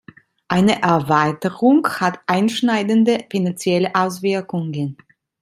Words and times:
Eine 0.47 0.81
Erweiterung 0.81 1.87
hat 1.87 2.21
einschneidende 2.25 3.19
finanzielle 3.29 3.93
Auswirkungen. 3.93 4.97